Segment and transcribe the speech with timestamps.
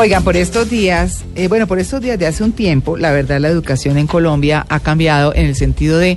[0.00, 3.38] Oigan, por estos días, eh, bueno, por estos días de hace un tiempo, la verdad
[3.38, 6.16] la educación en Colombia ha cambiado en el sentido de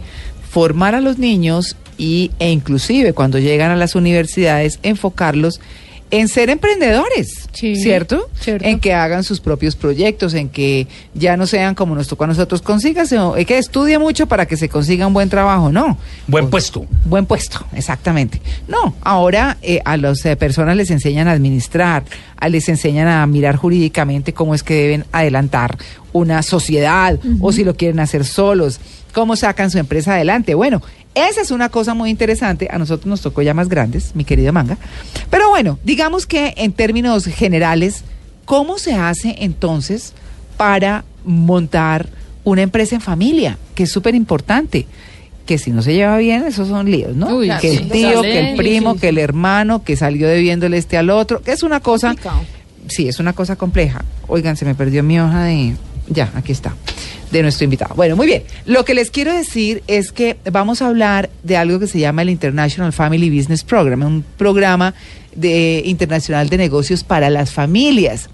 [0.50, 5.60] formar a los niños y, e inclusive cuando llegan a las universidades, enfocarlos
[6.14, 8.30] en ser emprendedores, Sí, ¿cierto?
[8.40, 8.68] cierto.
[8.68, 12.28] En que hagan sus propios proyectos, en que ya no sean como nos tocó a
[12.28, 15.98] nosotros, consígase, es que estudie mucho para que se consiga un buen trabajo, no.
[16.28, 16.86] Buen puesto.
[17.06, 18.40] Buen puesto, exactamente.
[18.68, 22.04] No, ahora eh, a las eh, personas les enseñan a administrar,
[22.38, 25.80] a les enseñan a mirar jurídicamente cómo es que deben adelantar
[26.12, 28.80] una sociedad o si lo quieren hacer solos,
[29.14, 30.54] cómo sacan su empresa adelante.
[30.54, 30.80] Bueno,
[31.16, 32.68] esa es una cosa muy interesante.
[32.72, 34.78] A nosotros nos tocó ya más grandes, mi querido Manga.
[35.30, 38.04] Pero bueno, digamos que en términos generales,
[38.46, 40.14] ¿cómo se hace entonces
[40.58, 42.10] para montar
[42.44, 43.58] una empresa en familia?
[43.76, 44.86] Que es súper importante.
[45.46, 47.36] Que si no se lleva bien, esos son líos, ¿no?
[47.36, 47.78] Uy, que sí.
[47.78, 51.42] el tío, que el primo, sí, que el hermano, que salió debiéndole este al otro,
[51.42, 52.40] que es una cosa, Complicado.
[52.88, 54.06] sí, es una cosa compleja.
[54.28, 55.74] Oigan, se me perdió mi hoja de,
[56.08, 56.74] ya, aquí está,
[57.34, 57.96] de nuestro invitado.
[57.96, 58.44] Bueno, muy bien.
[58.66, 62.22] Lo que les quiero decir es que vamos a hablar de algo que se llama
[62.22, 64.94] el International Family Business Program, un programa
[65.36, 68.30] de, internacional de negocios para las familias.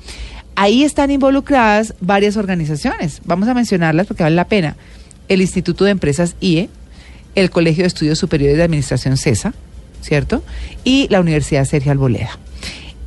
[0.56, 3.22] Ahí están involucradas varias organizaciones.
[3.24, 4.76] Vamos a mencionarlas porque vale la pena.
[5.30, 6.70] El Instituto de Empresas IE,
[7.36, 9.54] el Colegio de Estudios Superiores de Administración CESA,
[10.02, 10.44] ¿cierto?
[10.84, 12.38] Y la Universidad Sergio Alboleda.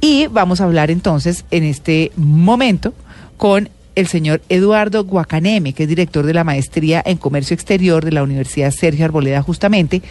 [0.01, 2.95] Y vamos a hablar entonces en este momento
[3.37, 8.13] con el señor Eduardo Guacaneme, que es director de la maestría en comercio exterior de
[8.13, 10.03] la Universidad Sergio Arboleda, justamente,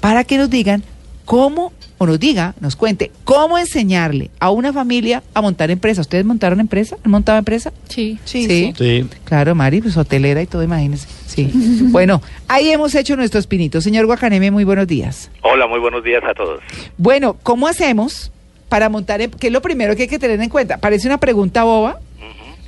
[0.00, 0.82] para que nos digan
[1.24, 6.00] cómo, o nos diga, nos cuente, cómo enseñarle a una familia a montar empresa.
[6.00, 6.96] ¿Ustedes montaron empresa?
[7.04, 7.72] ¿Han montado empresa?
[7.88, 8.18] Sí.
[8.24, 8.72] Sí.
[8.76, 9.06] Sí.
[9.24, 11.06] Claro, Mari, pues hotelera y todo, imagínense.
[11.26, 11.50] Sí.
[11.84, 13.84] bueno, ahí hemos hecho nuestros pinitos.
[13.84, 15.30] Señor Guacaneme, muy buenos días.
[15.42, 16.60] Hola, muy buenos días a todos.
[16.98, 18.32] Bueno, ¿cómo hacemos
[18.68, 19.20] para montar?
[19.20, 20.78] em- ¿Qué es lo primero que hay que tener en cuenta?
[20.78, 22.00] Parece una pregunta boba,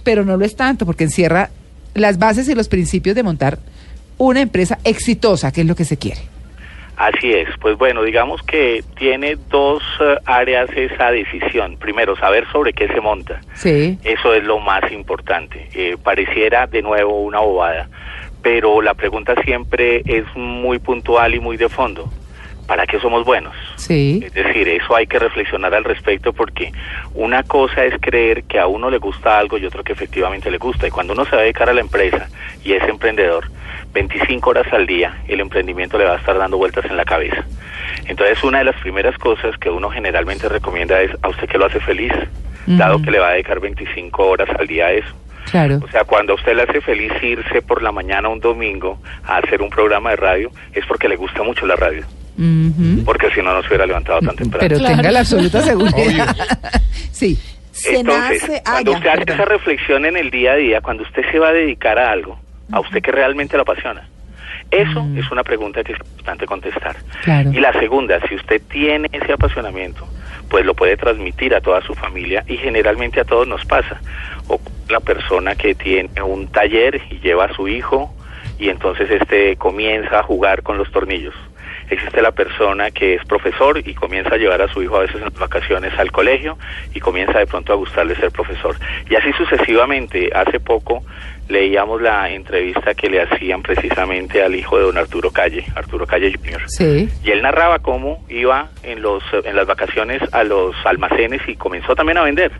[0.02, 1.50] pero no lo es tanto, porque encierra
[1.94, 3.58] las bases y los principios de montar
[4.18, 6.20] una empresa exitosa, que es lo que se quiere.
[6.96, 11.76] Así es, pues bueno, digamos que tiene dos eh, áreas esa decisión.
[11.78, 13.40] Primero, saber sobre qué se monta.
[13.54, 13.98] Sí.
[14.04, 15.68] Eso es lo más importante.
[15.74, 17.88] Eh, pareciera de nuevo una bobada,
[18.42, 22.08] pero la pregunta siempre es muy puntual y muy de fondo.
[22.66, 23.54] ¿Para qué somos buenos?
[23.76, 24.22] Sí.
[24.24, 26.72] Es decir, eso hay que reflexionar al respecto porque
[27.14, 30.58] una cosa es creer que a uno le gusta algo y otro que efectivamente le
[30.58, 30.86] gusta.
[30.86, 32.28] Y cuando uno se va a dedicar a la empresa
[32.64, 33.50] y es emprendedor,
[33.92, 37.44] 25 horas al día el emprendimiento le va a estar dando vueltas en la cabeza.
[38.06, 41.66] Entonces, una de las primeras cosas que uno generalmente recomienda es a usted que lo
[41.66, 42.12] hace feliz,
[42.66, 45.14] dado que le va a dedicar 25 horas al día a eso.
[45.50, 45.80] Claro.
[45.84, 49.38] O sea, cuando a usted le hace feliz irse por la mañana un domingo a
[49.38, 52.04] hacer un programa de radio, es porque le gusta mucho la radio,
[53.04, 54.60] Porque si no, no se hubiera levantado tan temprano.
[54.66, 54.96] Pero Claro.
[54.96, 56.36] tenga la absoluta seguridad.
[57.12, 57.38] sí.
[57.72, 59.34] Se Entonces, ah, cuando ya, usted hace perdón.
[59.40, 62.38] esa reflexión en el día a día, cuando usted se va a dedicar a algo,
[62.70, 64.06] a usted que realmente lo apasiona,
[64.70, 65.18] eso Mm.
[65.18, 66.96] es una pregunta que es importante contestar.
[67.24, 67.50] Claro.
[67.52, 70.06] Y la segunda, si usted tiene ese apasionamiento,
[70.48, 74.00] pues lo puede transmitir a toda su familia y generalmente a todos nos pasa.
[74.48, 74.60] O
[74.90, 78.14] la persona que tiene un taller y lleva a su hijo
[78.58, 81.34] y entonces este comienza a jugar con los tornillos.
[81.90, 85.16] Existe la persona que es profesor y comienza a llevar a su hijo a veces
[85.16, 86.58] en las vacaciones al colegio
[86.94, 88.76] y comienza de pronto a gustarle ser profesor.
[89.08, 91.02] Y así sucesivamente, hace poco
[91.48, 96.32] leíamos la entrevista que le hacían precisamente al hijo de don Arturo Calle, Arturo Calle
[96.32, 96.62] Jr.
[96.66, 97.08] Sí.
[97.22, 101.94] Y él narraba cómo iba en los en las vacaciones a los almacenes y comenzó
[101.94, 102.52] también a vender.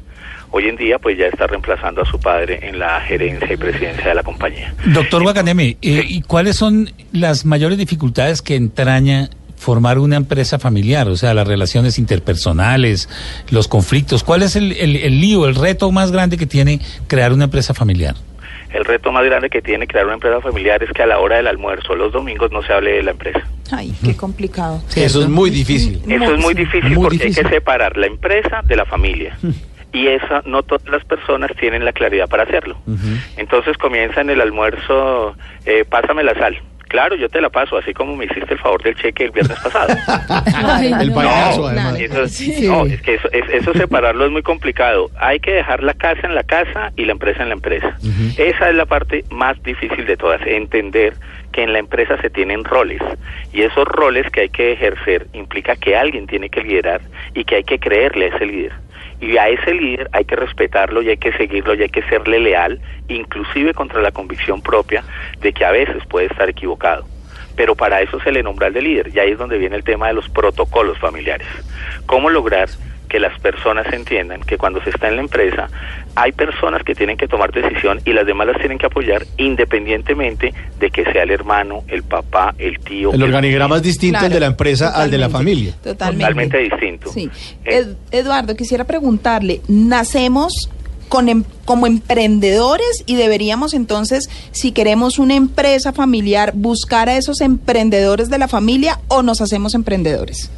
[0.54, 4.08] Hoy en día pues ya está reemplazando a su padre en la gerencia y presidencia
[4.08, 4.74] de la compañía.
[4.86, 11.08] Doctor Guacaneme, eh, ¿y cuáles son las mayores dificultades que entraña formar una empresa familiar?
[11.08, 13.08] O sea, las relaciones interpersonales,
[13.50, 14.24] los conflictos.
[14.24, 17.72] ¿Cuál es el, el- el lío, el reto más grande que tiene crear una empresa
[17.72, 18.14] familiar?
[18.74, 21.36] El reto más grande que tiene crear una empresa familiar es que a la hora
[21.36, 23.40] del almuerzo los domingos no se hable de la empresa.
[23.70, 24.82] Ay, qué complicado.
[24.96, 26.00] Eso es muy difícil.
[26.08, 29.36] Eso es muy difícil Muy porque hay que separar la empresa de la familia.
[29.92, 32.76] Y eso no todas las personas tienen la claridad para hacerlo.
[33.37, 36.58] Entonces comienza en el almuerzo, eh, pásame la sal.
[36.88, 39.58] Claro, yo te la paso, así como me hiciste el favor del cheque el viernes
[39.61, 39.94] pasado.
[40.55, 41.99] Ay, El no, payaso, no, además.
[41.99, 42.66] Eso, Sí.
[42.69, 45.11] no, es que eso, es- eso separarlo es muy complicado.
[45.19, 47.96] Hay que dejar la casa en la casa y la empresa en la empresa.
[48.37, 51.14] Esa es la parte más difícil de todas, entender
[51.50, 53.00] que en la empresa se tienen roles
[53.55, 57.00] y esos roles que hay que ejercer implica que alguien tiene que liderar
[57.34, 58.72] y que hay que creerle a ese líder.
[59.22, 62.40] Y a ese líder hay que respetarlo y hay que seguirlo y hay que serle
[62.40, 65.04] leal, inclusive contra la convicción propia
[65.40, 67.06] de que a veces puede estar equivocado.
[67.54, 69.84] Pero para eso se le nombra al de líder y ahí es donde viene el
[69.84, 71.46] tema de los protocolos familiares.
[72.06, 72.69] ¿Cómo lograr
[73.12, 75.69] que las personas entiendan que cuando se está en la empresa
[76.14, 80.55] hay personas que tienen que tomar decisión y las demás las tienen que apoyar independientemente
[80.81, 83.12] de que sea el hermano, el papá, el tío.
[83.12, 85.75] El organigrama es distinto el de la empresa al de la familia.
[85.82, 86.25] Totalmente.
[86.25, 87.11] Totalmente distinto.
[87.12, 87.29] Sí.
[87.67, 90.70] Eh, Ed- Eduardo, quisiera preguntarle, ¿nacemos
[91.11, 97.43] con em- como emprendedores y deberíamos entonces, si queremos una empresa familiar, buscar a esos
[97.43, 100.50] emprendedores de la familia o nos hacemos emprendedores?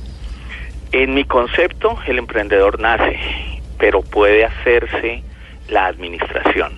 [0.95, 3.19] En mi concepto, el emprendedor nace,
[3.81, 5.25] pero puede hacerse
[5.69, 6.73] la administración.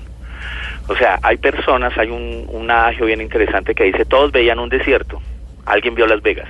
[0.88, 4.70] O sea, hay personas, hay un, un adagio bien interesante que dice, todos veían un
[4.70, 5.20] desierto,
[5.66, 6.48] alguien vio Las Vegas.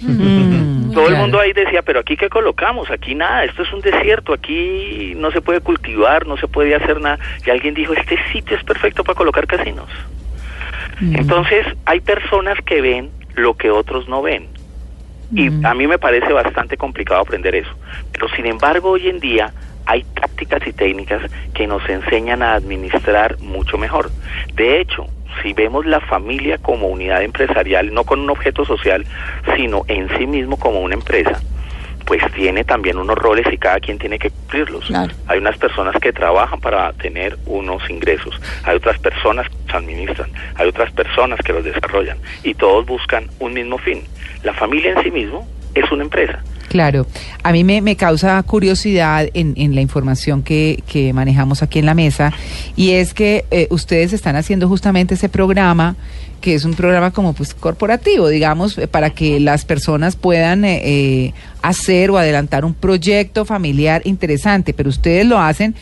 [0.00, 3.82] Mm, Todo el mundo ahí decía, pero aquí qué colocamos, aquí nada, esto es un
[3.82, 7.18] desierto, aquí no se puede cultivar, no se puede hacer nada.
[7.44, 9.90] Y alguien dijo, este sitio es perfecto para colocar casinos.
[10.98, 11.16] Mm.
[11.16, 14.48] Entonces, hay personas que ven lo que otros no ven.
[15.34, 15.66] Y Mm.
[15.66, 17.70] a mí me parece bastante complicado aprender eso.
[18.12, 19.52] Pero sin embargo, hoy en día
[19.86, 21.22] hay tácticas y técnicas
[21.54, 24.10] que nos enseñan a administrar mucho mejor.
[24.54, 25.06] De hecho,
[25.42, 29.04] si vemos la familia como unidad empresarial, no con un objeto social,
[29.56, 31.40] sino en sí mismo como una empresa,
[32.04, 34.84] pues tiene también unos roles y cada quien tiene que cumplirlos.
[34.86, 35.12] Claro.
[35.28, 40.30] Hay unas personas que trabajan para tener unos ingresos, hay otras personas que los administran,
[40.56, 44.02] hay otras personas que los desarrollan y todos buscan un mismo fin.
[44.42, 46.42] La familia en sí mismo es una empresa.
[46.68, 47.06] Claro,
[47.42, 51.86] a mí me, me causa curiosidad en, en la información que, que manejamos aquí en
[51.86, 52.32] la mesa
[52.76, 55.96] y es que eh, ustedes están haciendo justamente ese programa
[56.42, 61.34] que es un programa como pues corporativo, digamos, para que las personas puedan eh, eh,
[61.62, 65.74] hacer o adelantar un proyecto familiar interesante, pero ustedes lo hacen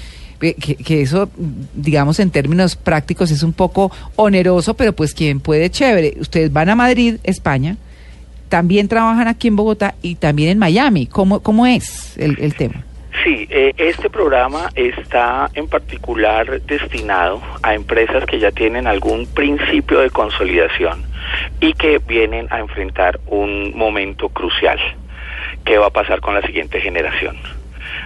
[0.42, 1.30] eh, que, que eso,
[1.74, 6.16] digamos, en términos prácticos es un poco oneroso, pero pues quien puede, chévere.
[6.20, 7.76] Ustedes van a Madrid, España,
[8.50, 11.06] también trabajan aquí en Bogotá y también en Miami.
[11.06, 12.84] ¿Cómo, cómo es el, el tema?
[13.24, 20.00] Sí, eh, este programa está en particular destinado a empresas que ya tienen algún principio
[20.00, 21.04] de consolidación
[21.60, 24.78] y que vienen a enfrentar un momento crucial.
[25.64, 27.36] ¿Qué va a pasar con la siguiente generación?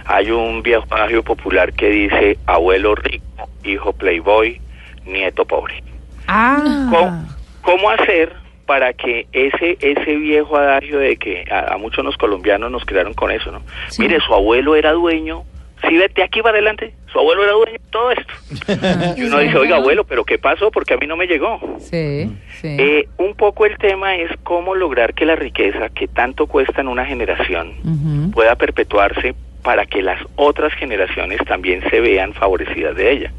[0.05, 4.59] Hay un viejo adagio popular que dice abuelo rico, hijo playboy,
[5.05, 5.81] nieto pobre.
[6.27, 7.25] Ah, ¿Cómo,
[7.61, 12.71] cómo hacer para que ese ese viejo adagio de que a, a muchos los colombianos
[12.71, 13.61] nos crearon con eso, ¿no?
[13.89, 14.01] Sí.
[14.01, 15.43] Mire, su abuelo era dueño,
[15.87, 18.33] sí, vete aquí para adelante, su abuelo era dueño de todo esto.
[19.17, 20.71] Y uno dice, oiga, abuelo, ¿pero qué pasó?
[20.71, 21.59] Porque a mí no me llegó.
[21.79, 22.29] sí,
[22.61, 22.75] sí.
[22.79, 26.87] Eh, un poco el tema es cómo lograr que la riqueza que tanto cuesta en
[26.87, 33.31] una generación pueda perpetuarse para que las otras generaciones también se vean favorecidas de ella.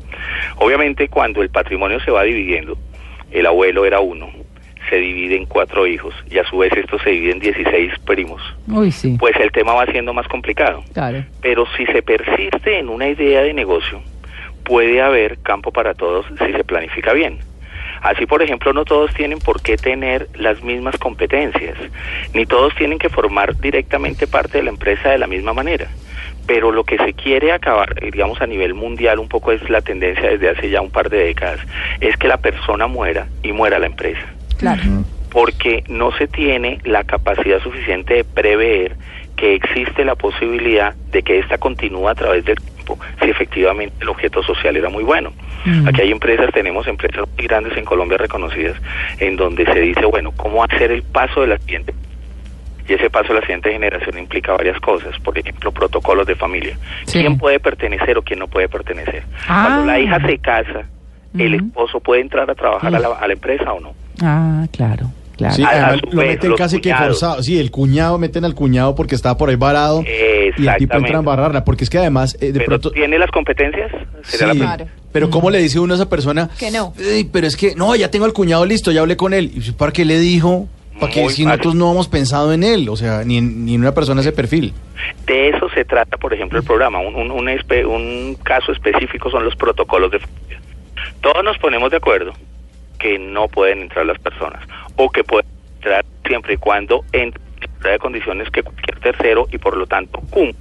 [0.56, 2.76] Obviamente cuando el patrimonio se va dividiendo,
[3.30, 4.30] el abuelo era uno,
[4.88, 8.42] se divide en cuatro hijos y a su vez esto se divide en 16 primos,
[8.68, 10.82] Uy, sí, pues el tema va siendo más complicado.
[10.92, 11.24] claro.
[11.40, 14.00] Pero si se persiste en una idea de negocio,
[14.64, 17.38] puede haber campo para todos si se planifica bien.
[18.02, 21.76] Así, por ejemplo, no todos tienen por qué tener las mismas competencias,
[22.34, 25.88] ni todos tienen que formar directamente parte de la empresa de la misma manera.
[26.46, 29.80] Pero lo que se quiere acabar, eh, digamos a nivel mundial, un poco es la
[29.80, 31.60] tendencia desde hace ya un par de décadas,
[32.00, 34.82] es que la persona muera y muera la empresa Claro.
[35.30, 38.96] porque no se tiene la capacidad suficiente de prever
[39.36, 44.08] que existe la posibilidad de que esta continúe a través del tiempo si efectivamente el
[44.08, 45.32] objeto social era muy bueno.
[45.64, 45.88] Mm.
[45.88, 48.76] Aquí hay empresas, tenemos empresas muy grandes en Colombia reconocidas,
[49.18, 51.92] en donde se dice, bueno, ¿cómo hacer el paso de la siguiente?
[52.88, 56.78] Y ese paso de la siguiente generación implica varias cosas, por ejemplo, protocolos de familia.
[57.04, 57.18] Sí.
[57.18, 59.24] ¿Quién puede pertenecer o quién no puede pertenecer?
[59.48, 59.64] Ah.
[59.66, 60.84] Cuando la hija se casa,
[61.36, 63.94] ¿el esposo puede entrar a trabajar a la, a la empresa o no?
[64.22, 65.54] Ah, claro, claro.
[65.54, 67.42] Sí, A- a además su lo meten casi que forzado.
[67.42, 70.02] Sí, el cuñado, meten al cuñado porque estaba por ahí varado.
[70.58, 71.64] Y el tipo entra a embarrarla.
[71.64, 72.90] Porque es que además, eh, de ¿Pero pronto.
[72.92, 73.90] tiene las competencias?
[74.22, 74.86] Sería Sí, la Claro.
[75.12, 76.50] Pero ¿cómo le dice uno a esa persona?
[76.58, 76.92] Que no.
[76.98, 79.50] "Ey, pero es que, no, ya tengo al cuñado listo, ya hablé con él.
[79.54, 80.68] ¿Y para qué le dijo?
[81.00, 83.80] Para que si nosotros no hemos pensado en él, o sea, ni en, ni en
[83.82, 84.72] una persona ese perfil.
[85.26, 87.00] De eso se trata, por ejemplo, el programa.
[87.00, 90.58] Un, un, un espe- un caso específico son los protocolos de familia.
[91.20, 92.32] Todos nos ponemos de acuerdo
[92.98, 97.90] que no pueden entrar las personas o que pueden entrar siempre y cuando entren en
[97.90, 100.56] de condiciones que cualquier tercero y por lo tanto cumplan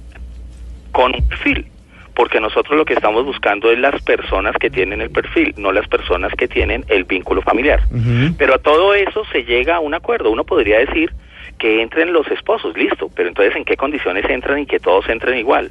[0.92, 1.66] con un perfil.
[2.14, 5.86] Porque nosotros lo que estamos buscando es las personas que tienen el perfil, no las
[5.86, 7.82] personas que tienen el vínculo familiar.
[8.38, 10.30] Pero a todo eso se llega a un acuerdo.
[10.30, 11.12] Uno podría decir
[11.58, 15.38] que entren los esposos, listo, pero entonces en qué condiciones entran y que todos entren
[15.38, 15.70] igual.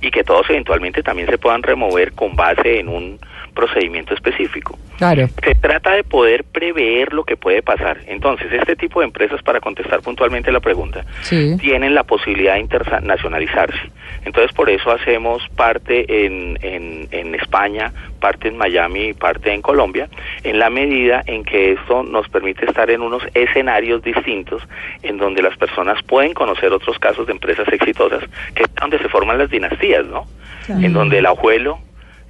[0.00, 3.20] Y que todos eventualmente también se puedan remover con base en un
[3.54, 4.78] procedimiento específico.
[4.98, 5.26] Claro.
[5.42, 7.98] Se trata de poder prever lo que puede pasar.
[8.06, 11.56] Entonces, este tipo de empresas, para contestar puntualmente la pregunta, Sí.
[11.60, 13.78] tienen la posibilidad de internacionalizarse.
[14.24, 19.62] Entonces, por eso hacemos parte en, en, en España, parte en Miami y parte en
[19.62, 20.08] Colombia,
[20.42, 24.62] en la medida en que esto nos permite estar en unos escenarios distintos,
[25.02, 28.22] en donde las personas pueden conocer otros casos de empresas exitosas,
[28.54, 30.26] que es donde se forman las dinastías, ¿no?
[30.68, 31.78] En donde el abuelo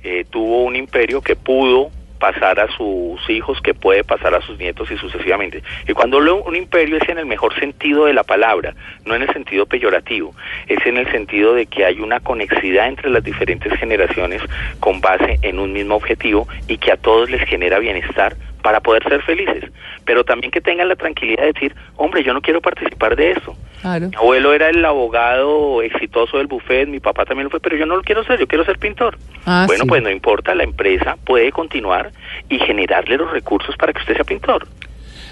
[0.04, 4.58] eh, tuvo un imperio que pudo pasar a sus hijos, que puede pasar a sus
[4.58, 5.62] nietos y sucesivamente.
[5.86, 9.22] Y cuando hablo un imperio es en el mejor sentido de la palabra, no en
[9.22, 10.34] el sentido peyorativo,
[10.66, 14.40] es en el sentido de que hay una conexidad entre las diferentes generaciones
[14.80, 19.02] con base en un mismo objetivo y que a todos les genera bienestar para poder
[19.06, 19.70] ser felices,
[20.06, 23.54] pero también que tengan la tranquilidad de decir, hombre, yo no quiero participar de eso.
[23.82, 24.08] Claro.
[24.08, 27.84] Mi abuelo era el abogado exitoso del buffet, mi papá también lo fue, pero yo
[27.84, 29.18] no lo quiero ser, yo quiero ser pintor.
[29.44, 29.88] Ah, bueno, sí.
[29.88, 32.10] pues no importa, la empresa puede continuar
[32.48, 34.66] y generarle los recursos para que usted sea pintor.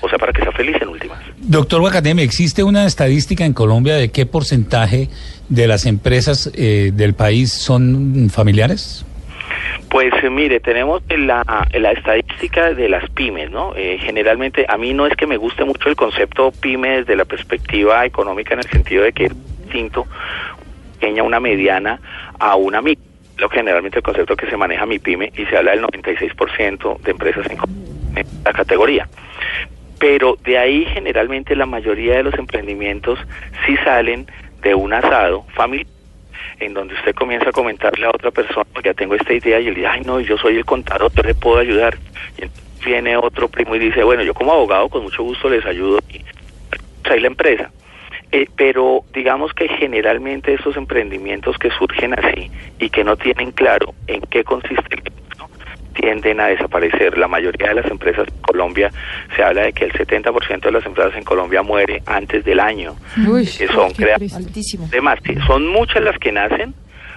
[0.03, 1.19] O sea, para que sea feliz en últimas.
[1.39, 5.09] Doctor Guacateme, ¿existe una estadística en Colombia de qué porcentaje
[5.49, 9.07] de las empresas eh, del país son familiares?
[9.89, 13.75] Pues eh, mire, tenemos la, la estadística de las pymes, ¿no?
[13.77, 17.25] Eh, generalmente a mí no es que me guste mucho el concepto pyme desde la
[17.25, 19.33] perspectiva económica en el sentido de que es
[19.65, 20.07] distinto
[20.95, 22.01] pequeña, una mediana
[22.39, 23.05] a una micro.
[23.39, 27.11] Lo generalmente el concepto que se maneja mi pyme y se habla del 96% de
[27.11, 27.59] empresas en
[28.45, 29.09] la categoría.
[29.99, 33.19] Pero de ahí generalmente la mayoría de los emprendimientos
[33.67, 34.27] sí salen
[34.63, 36.02] de un asado familiar
[36.61, 39.75] en donde usted comienza a comentarle a otra persona, ya tengo esta idea y él
[39.75, 41.97] dice, ay no, yo soy el contador, yo le puedo ayudar.
[42.39, 45.65] Y entonces viene otro primo y dice, bueno, yo como abogado con mucho gusto les
[45.65, 46.23] ayudo y
[47.11, 47.71] ahí la empresa.
[48.31, 53.95] Eh, pero digamos que generalmente estos emprendimientos que surgen así y que no tienen claro
[54.07, 55.03] en qué consiste el
[55.93, 57.17] tienden a desaparecer.
[57.19, 58.91] La mayoría de las empresas en Colombia,
[59.37, 62.95] se habla de que el 70% de las empresas en Colombia muere antes del año.
[63.27, 64.39] Uy, que son qué crea- triste.
[64.39, 64.87] Altísimo.
[64.89, 66.75] Además, sí, son muchas las que nacen.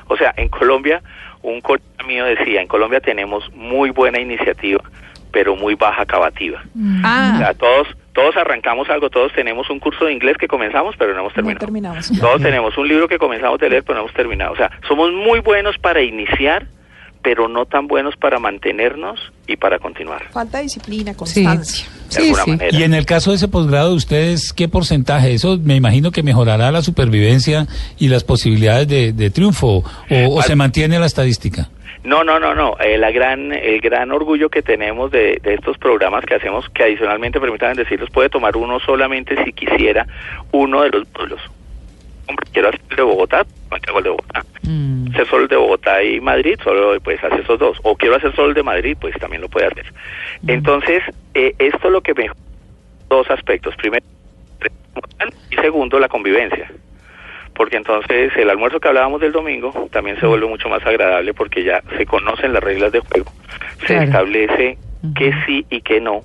[0.08, 1.02] O sea, en Colombia,
[1.42, 4.84] un colega mío decía, en Colombia tenemos muy buena iniciativa,
[5.32, 6.60] pero muy baja acabativa.
[6.76, 10.96] O Ah, sea, todos, todos arrancamos algo, todos tenemos un curso de inglés que comenzamos,
[10.98, 11.66] pero no hemos no terminado.
[11.66, 12.12] terminamos.
[12.20, 14.54] Todos tenemos un libro que comenzamos a leer, pero no hemos terminado.
[14.54, 16.68] O sea, somos muy buenos para iniciar,
[17.26, 20.30] pero no tan buenos para mantenernos y para continuar.
[20.32, 21.88] Falta disciplina, Sí, constancia.
[21.88, 22.50] De sí, alguna sí.
[22.52, 22.78] manera.
[22.78, 25.34] Y en el caso de ese posgrado, ¿ustedes qué porcentaje?
[25.34, 27.66] Eso me imagino que mejorará la supervivencia
[27.98, 31.68] y las posibilidades de, de triunfo, o, o se mantiene la estadística.
[32.04, 32.78] No, no, no, no.
[32.80, 36.84] Eh, la gran, el gran orgullo que tenemos de, de estos programas que hacemos, que
[36.84, 40.06] adicionalmente, permítanme decirlos, puede tomar uno solamente si quisiera
[40.52, 41.42] uno de los módulos.
[42.28, 44.44] Hombre, quiero hacer el de Bogotá, no hago el de Bogotá.
[44.64, 47.78] Mm, Hacer solo el de Bogotá y Madrid, solo pues hace esos dos.
[47.84, 49.86] O quiero hacer solo el de Madrid, pues también lo puede hacer.
[50.48, 51.04] Entonces,
[51.34, 52.40] eh, esto lo que mejora
[53.10, 53.76] dos aspectos.
[53.76, 54.04] Primero,
[55.52, 56.72] y segundo, la convivencia.
[57.54, 61.64] Porque entonces el almuerzo que hablábamos del domingo también se vuelve mucho más agradable porque
[61.64, 63.32] ya se conocen las reglas de juego.
[63.82, 64.04] Se Claro.
[64.04, 64.78] establece
[65.16, 66.24] qué sí y qué no,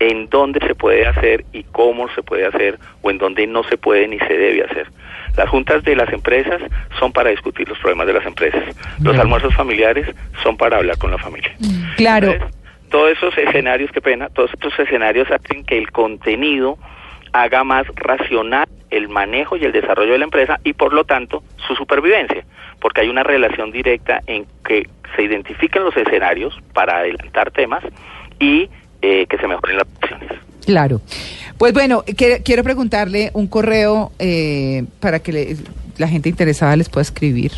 [0.00, 3.76] en dónde se puede hacer y cómo se puede hacer o en dónde no se
[3.76, 4.88] puede ni se debe hacer.
[5.36, 6.60] Las juntas de las empresas
[6.98, 8.62] son para discutir los problemas de las empresas.
[9.02, 10.06] Los almuerzos familiares
[10.42, 11.54] son para hablar con la familia.
[11.96, 12.32] Claro.
[12.32, 12.56] Entonces,
[12.90, 16.78] todos esos escenarios, qué pena, todos estos escenarios hacen que el contenido
[17.32, 21.44] haga más racional el manejo y el desarrollo de la empresa y por lo tanto
[21.68, 22.44] su supervivencia,
[22.80, 27.84] porque hay una relación directa en que se identifican los escenarios para adelantar temas
[28.40, 28.68] y
[29.02, 30.30] eh, que se mejoren las opciones.
[30.66, 31.00] Claro.
[31.58, 35.56] Pues bueno, que- quiero preguntarle un correo eh, para que le-
[35.98, 37.52] la gente interesada les pueda escribir.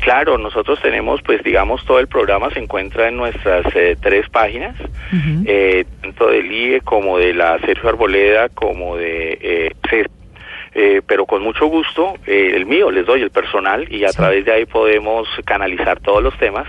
[0.00, 4.76] Claro, nosotros tenemos, pues digamos, todo el programa se encuentra en nuestras eh, tres páginas,
[5.46, 10.06] eh, tanto del IE como de la Sergio Arboleda, como de eh, CES.
[10.76, 14.16] Eh, pero con mucho gusto, eh, el mío les doy el personal y a Sí.
[14.16, 16.66] través de ahí podemos canalizar todos los temas.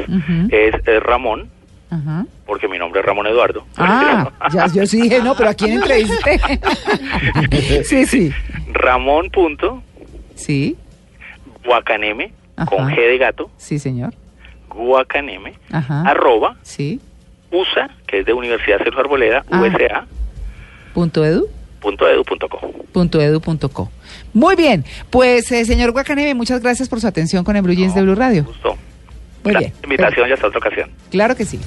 [0.50, 1.50] Es eh, Ramón,
[1.90, 2.26] Ajá.
[2.46, 3.66] porque mi nombre es Ramón Eduardo.
[3.78, 6.40] Ah, ya, yo sí dije, no, pero ¿a quién entrevisté?
[7.84, 8.32] sí, sí.
[8.74, 9.82] Ramón punto
[10.36, 10.76] Sí,
[11.64, 12.34] Guacaneme,
[12.68, 12.90] con.
[12.90, 14.14] G de gato, sí, señor.
[14.70, 16.02] Guacaneme, Ajá.
[16.10, 17.00] arroba, Sí.
[17.52, 19.62] USA, que es de Universidad Sergio Arboleda, Ah.
[19.62, 20.06] USA,
[20.94, 21.48] Punto edu.
[21.80, 22.60] punto edu punto co.
[22.92, 23.90] Punto edu punto co.
[24.34, 27.96] Muy bien, pues eh, señor Guacaneve, muchas gracias por su atención con el Blue Jeans
[27.96, 28.44] de Blue Radio.
[28.44, 28.76] Gusto.
[29.46, 29.74] Muy La bien.
[29.84, 30.90] invitación y hasta otra ocasión.
[31.12, 31.60] Claro que sí.